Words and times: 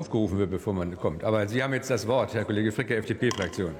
aufgerufen 0.00 0.38
wird, 0.38 0.52
bevor 0.52 0.74
man 0.74 0.96
kommt. 0.96 1.24
Aber 1.24 1.48
Sie 1.48 1.60
haben 1.60 1.74
jetzt 1.74 1.90
das 1.90 2.06
Wort, 2.06 2.32
Herr 2.32 2.44
Kollege 2.44 2.70
Fricke, 2.70 2.94
FDP-Fraktion. 2.94 3.74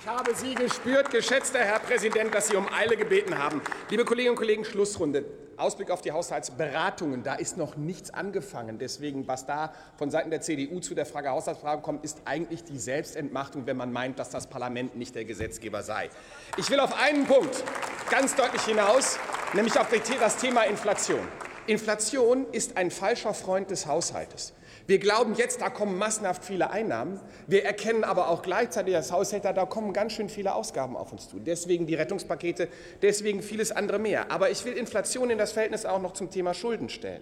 Ich 0.00 0.06
habe 0.08 0.34
Sie 0.34 0.54
gespürt, 0.54 1.10
geschätzter 1.10 1.58
Herr 1.58 1.78
Präsident, 1.78 2.34
dass 2.34 2.48
Sie 2.48 2.56
um 2.56 2.66
Eile 2.72 2.96
gebeten 2.96 3.36
haben. 3.36 3.60
Liebe 3.90 4.06
Kolleginnen 4.06 4.30
und 4.30 4.38
Kollegen, 4.38 4.64
Schlussrunde. 4.64 5.26
Ausblick 5.58 5.90
auf 5.90 6.00
die 6.00 6.12
Haushaltsberatungen. 6.12 7.22
Da 7.22 7.34
ist 7.34 7.58
noch 7.58 7.76
nichts 7.76 8.08
angefangen. 8.14 8.78
Deswegen, 8.78 9.28
was 9.28 9.44
da 9.44 9.74
von 9.98 10.10
Seiten 10.10 10.30
der 10.30 10.40
CDU 10.40 10.80
zu 10.80 10.94
der 10.94 11.04
Frage 11.04 11.28
Haushaltsfrage 11.28 11.82
kommt, 11.82 12.02
ist 12.02 12.22
eigentlich 12.24 12.64
die 12.64 12.78
Selbstentmachtung, 12.78 13.66
wenn 13.66 13.76
man 13.76 13.92
meint, 13.92 14.18
dass 14.18 14.30
das 14.30 14.46
Parlament 14.46 14.96
nicht 14.96 15.14
der 15.14 15.26
Gesetzgeber 15.26 15.82
sei. 15.82 16.08
Ich 16.56 16.70
will 16.70 16.80
auf 16.80 16.98
einen 16.98 17.26
Punkt 17.26 17.62
ganz 18.10 18.34
deutlich 18.34 18.62
hinaus, 18.62 19.18
nämlich 19.52 19.78
auf 19.78 19.88
das 19.90 20.36
Thema 20.38 20.62
Inflation. 20.62 21.20
Inflation 21.68 22.46
ist 22.50 22.78
ein 22.78 22.90
falscher 22.90 23.34
Freund 23.34 23.70
des 23.70 23.86
Haushaltes. 23.86 24.54
Wir 24.86 24.98
glauben 24.98 25.34
jetzt, 25.34 25.60
da 25.60 25.68
kommen 25.68 25.98
massenhaft 25.98 26.42
viele 26.42 26.70
Einnahmen. 26.70 27.20
Wir 27.46 27.66
erkennen 27.66 28.04
aber 28.04 28.28
auch 28.30 28.40
gleichzeitig 28.40 28.96
als 28.96 29.12
Haushälter, 29.12 29.52
da 29.52 29.66
kommen 29.66 29.92
ganz 29.92 30.14
schön 30.14 30.30
viele 30.30 30.54
Ausgaben 30.54 30.96
auf 30.96 31.12
uns 31.12 31.28
zu. 31.28 31.38
Deswegen 31.38 31.86
die 31.86 31.94
Rettungspakete, 31.94 32.68
deswegen 33.02 33.42
vieles 33.42 33.70
andere 33.70 33.98
mehr. 33.98 34.32
Aber 34.32 34.48
ich 34.50 34.64
will 34.64 34.72
Inflation 34.72 35.28
in 35.28 35.36
das 35.36 35.52
Verhältnis 35.52 35.84
auch 35.84 36.00
noch 36.00 36.14
zum 36.14 36.30
Thema 36.30 36.54
Schulden 36.54 36.88
stellen. 36.88 37.20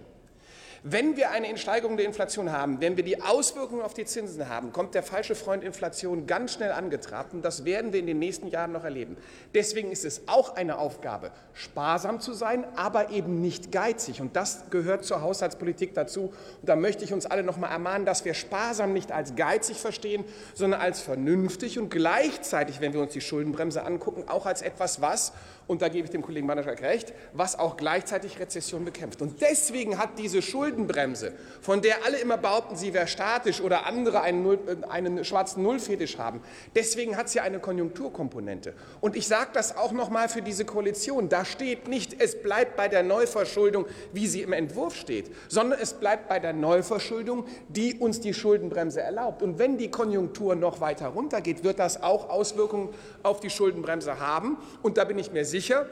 Wenn 0.83 1.17
wir 1.17 1.31
eine 1.31 1.57
Steigerung 1.57 1.97
der 1.97 2.05
Inflation 2.05 2.51
haben, 2.51 2.81
wenn 2.81 2.97
wir 2.97 3.03
die 3.03 3.21
Auswirkungen 3.21 3.81
auf 3.81 3.93
die 3.93 4.05
Zinsen 4.05 4.47
haben, 4.47 4.71
kommt 4.71 4.95
der 4.95 5.03
falsche 5.03 5.35
Freund 5.35 5.63
Inflation 5.63 6.27
ganz 6.27 6.53
schnell 6.53 6.71
angetrabt. 6.71 7.33
Und 7.33 7.43
das 7.43 7.65
werden 7.65 7.93
wir 7.93 7.99
in 7.99 8.07
den 8.07 8.19
nächsten 8.19 8.47
Jahren 8.47 8.71
noch 8.71 8.83
erleben. 8.83 9.17
Deswegen 9.53 9.91
ist 9.91 10.05
es 10.05 10.21
auch 10.27 10.55
eine 10.55 10.77
Aufgabe, 10.77 11.31
sparsam 11.53 12.19
zu 12.19 12.33
sein, 12.33 12.65
aber 12.75 13.09
eben 13.09 13.41
nicht 13.41 13.71
geizig. 13.71 14.21
Und 14.21 14.35
das 14.35 14.69
gehört 14.69 15.03
zur 15.05 15.21
Haushaltspolitik 15.21 15.93
dazu. 15.93 16.33
Und 16.61 16.69
da 16.69 16.75
möchte 16.75 17.03
ich 17.03 17.13
uns 17.13 17.25
alle 17.25 17.43
noch 17.43 17.57
mal 17.57 17.69
ermahnen, 17.69 18.05
dass 18.05 18.25
wir 18.25 18.33
sparsam 18.33 18.93
nicht 18.93 19.11
als 19.11 19.35
geizig 19.35 19.77
verstehen, 19.77 20.23
sondern 20.53 20.81
als 20.81 21.01
vernünftig 21.01 21.79
und 21.79 21.89
gleichzeitig, 21.89 22.81
wenn 22.81 22.93
wir 22.93 23.01
uns 23.01 23.13
die 23.13 23.21
Schuldenbremse 23.21 23.83
angucken, 23.83 24.25
auch 24.27 24.45
als 24.45 24.61
etwas, 24.61 25.01
was, 25.01 25.33
und 25.67 25.81
da 25.81 25.89
gebe 25.89 26.05
ich 26.05 26.11
dem 26.11 26.21
Kollegen 26.21 26.47
Manaschak 26.47 26.81
recht, 26.81 27.13
was 27.33 27.59
auch 27.59 27.75
gleichzeitig 27.75 28.39
Rezession 28.39 28.85
bekämpft. 28.85 29.21
Und 29.21 29.41
deswegen 29.41 29.97
hat 29.97 30.17
diese 30.17 30.41
Schuldenbremse 30.41 30.66
Schuldenbremse, 30.67 31.31
von 31.61 31.81
der 31.81 32.05
alle 32.05 32.17
immer 32.17 32.37
behaupten, 32.37 32.75
sie 32.75 32.93
wäre 32.93 33.07
statisch 33.07 33.61
oder 33.61 33.85
andere 33.85 34.21
einen, 34.21 34.43
Null, 34.43 34.59
äh, 34.67 34.85
einen 34.87 35.23
schwarzen 35.23 35.63
Nullfetisch 35.63 36.17
haben. 36.17 36.41
Deswegen 36.75 37.15
hat 37.15 37.29
sie 37.29 37.39
eine 37.39 37.59
Konjunkturkomponente. 37.59 38.73
Und 38.99 39.15
ich 39.15 39.27
sage 39.27 39.51
das 39.53 39.77
auch 39.77 39.93
noch 39.93 40.09
mal 40.09 40.27
für 40.27 40.41
diese 40.41 40.65
Koalition. 40.65 41.29
Da 41.29 41.45
steht 41.45 41.87
nicht, 41.87 42.21
es 42.21 42.41
bleibt 42.41 42.75
bei 42.75 42.89
der 42.89 43.03
Neuverschuldung, 43.03 43.85
wie 44.11 44.27
sie 44.27 44.41
im 44.41 44.51
Entwurf 44.51 44.95
steht, 44.95 45.31
sondern 45.47 45.79
es 45.81 45.93
bleibt 45.93 46.27
bei 46.27 46.39
der 46.39 46.53
Neuverschuldung, 46.53 47.45
die 47.69 47.95
uns 47.95 48.19
die 48.19 48.33
Schuldenbremse 48.33 49.01
erlaubt. 49.01 49.41
Und 49.41 49.59
wenn 49.59 49.77
die 49.77 49.89
Konjunktur 49.89 50.55
noch 50.55 50.81
weiter 50.81 51.07
runtergeht, 51.07 51.63
wird 51.63 51.79
das 51.79 52.03
auch 52.03 52.29
Auswirkungen 52.29 52.89
auf 53.23 53.39
die 53.39 53.49
Schuldenbremse 53.49 54.19
haben. 54.19 54.57
Und 54.81 54.97
da 54.97 55.05
bin 55.05 55.17
ich 55.17 55.31
mir 55.31 55.45
sicher, 55.45 55.87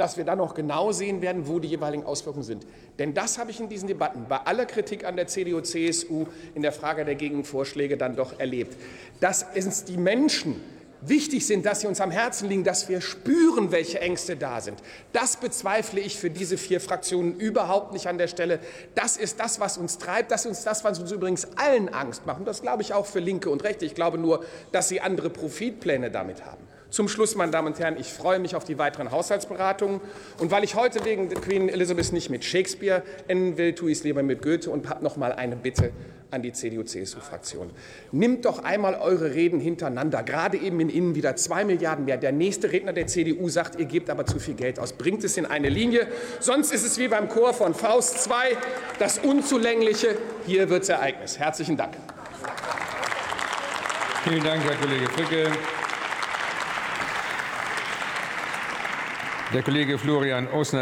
dass 0.00 0.16
wir 0.16 0.24
dann 0.24 0.38
noch 0.38 0.54
genau 0.54 0.92
sehen 0.92 1.22
werden, 1.22 1.46
wo 1.46 1.58
die 1.58 1.68
jeweiligen 1.68 2.04
Auswirkungen 2.04 2.44
sind. 2.44 2.66
Denn 2.98 3.14
das 3.14 3.38
habe 3.38 3.50
ich 3.50 3.60
in 3.60 3.68
diesen 3.68 3.88
Debatten 3.88 4.26
bei 4.28 4.38
aller 4.38 4.66
Kritik 4.66 5.04
an 5.04 5.16
der 5.16 5.26
CDU, 5.26 5.60
CSU 5.60 6.26
in 6.54 6.62
der 6.62 6.72
Frage 6.72 7.04
der 7.04 7.14
Gegenvorschläge 7.14 7.96
dann 7.96 8.16
doch 8.16 8.38
erlebt. 8.38 8.76
Dass 9.20 9.46
es 9.54 9.84
die 9.84 9.96
Menschen 9.96 10.60
wichtig 11.00 11.46
sind, 11.46 11.66
dass 11.66 11.80
sie 11.80 11.86
uns 11.86 12.00
am 12.00 12.10
Herzen 12.10 12.48
liegen, 12.48 12.64
dass 12.64 12.88
wir 12.88 13.00
spüren, 13.00 13.70
welche 13.70 14.00
Ängste 14.00 14.36
da 14.36 14.60
sind. 14.60 14.78
Das 15.12 15.36
bezweifle 15.36 16.00
ich 16.00 16.16
für 16.16 16.30
diese 16.30 16.56
vier 16.56 16.80
Fraktionen 16.80 17.36
überhaupt 17.38 17.92
nicht 17.92 18.06
an 18.06 18.18
der 18.18 18.28
Stelle. 18.28 18.60
Das 18.94 19.16
ist 19.16 19.40
das, 19.40 19.60
was 19.60 19.78
uns 19.78 19.98
treibt. 19.98 20.30
Das 20.30 20.46
ist 20.46 20.64
das, 20.64 20.84
was 20.84 20.98
uns 20.98 21.12
übrigens 21.12 21.48
allen 21.56 21.88
Angst 21.88 22.26
macht. 22.26 22.40
Und 22.40 22.46
das 22.46 22.62
glaube 22.62 22.82
ich 22.82 22.94
auch 22.94 23.06
für 23.06 23.20
Linke 23.20 23.50
und 23.50 23.64
Rechte. 23.64 23.84
Ich 23.84 23.94
glaube 23.94 24.18
nur, 24.18 24.44
dass 24.72 24.88
sie 24.88 25.00
andere 25.00 25.30
Profitpläne 25.30 26.10
damit 26.10 26.44
haben. 26.44 26.66
Zum 26.96 27.08
Schluss, 27.08 27.34
meine 27.34 27.52
Damen 27.52 27.68
und 27.68 27.78
Herren, 27.78 27.98
ich 28.00 28.10
freue 28.10 28.38
mich 28.38 28.56
auf 28.56 28.64
die 28.64 28.78
weiteren 28.78 29.10
Haushaltsberatungen. 29.10 30.00
Und 30.38 30.50
weil 30.50 30.64
ich 30.64 30.76
heute 30.76 31.04
wegen 31.04 31.28
Queen 31.28 31.68
Elizabeth 31.68 32.10
nicht 32.10 32.30
mit 32.30 32.42
Shakespeare 32.42 33.02
enden 33.28 33.58
will, 33.58 33.74
tue 33.74 33.90
ich 33.90 33.98
es 33.98 34.04
lieber 34.04 34.22
mit 34.22 34.40
Goethe 34.40 34.70
und 34.70 34.88
habe 34.88 35.04
noch 35.04 35.18
mal 35.18 35.30
eine 35.34 35.56
Bitte 35.56 35.92
an 36.30 36.40
die 36.40 36.54
CDU-CSU-Fraktion. 36.54 37.68
Nimmt 38.12 38.46
doch 38.46 38.64
einmal 38.64 38.94
eure 38.94 39.34
Reden 39.34 39.60
hintereinander, 39.60 40.22
gerade 40.22 40.56
eben 40.56 40.80
in 40.80 40.88
Innen 40.88 41.14
wieder 41.14 41.36
zwei 41.36 41.66
Milliarden 41.66 42.06
mehr. 42.06 42.16
Der 42.16 42.32
nächste 42.32 42.72
Redner 42.72 42.94
der 42.94 43.08
CDU 43.08 43.50
sagt, 43.50 43.78
ihr 43.78 43.84
gebt 43.84 44.08
aber 44.08 44.24
zu 44.24 44.38
viel 44.38 44.54
Geld 44.54 44.78
aus. 44.78 44.94
Bringt 44.94 45.22
es 45.22 45.36
in 45.36 45.44
eine 45.44 45.68
Linie. 45.68 46.06
Sonst 46.40 46.72
ist 46.72 46.86
es 46.86 46.96
wie 46.96 47.08
beim 47.08 47.28
Chor 47.28 47.52
von 47.52 47.74
Faust 47.74 48.24
2, 48.24 48.56
das 48.98 49.18
Unzulängliche. 49.18 50.16
Hier 50.46 50.70
wird 50.70 50.84
es 50.84 50.88
Ereignis. 50.88 51.38
Herzlichen 51.38 51.76
Dank. 51.76 51.92
Vielen 54.24 54.42
Dank, 54.42 54.64
Herr 54.64 54.76
Kollege 54.76 55.06
Fricke. 55.10 55.52
Der 59.54 59.62
Kollege 59.62 59.96
Florian 59.96 60.48
Osner 60.48 60.74